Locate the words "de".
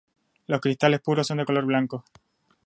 1.37-1.45